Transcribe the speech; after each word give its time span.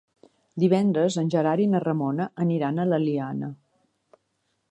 Divendres 0.61 1.17
en 1.23 1.27
Gerard 1.33 1.63
i 1.65 1.67
na 1.75 1.81
Ramona 1.83 2.27
aniran 2.47 2.79
a 2.79 2.87
l'Eliana. 2.93 3.51